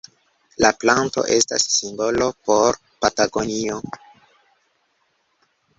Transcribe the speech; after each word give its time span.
La 0.63 0.71
planto 0.83 1.25
estas 1.35 1.67
simbolo 1.75 2.31
por 2.49 2.81
Patagonio. 3.05 3.79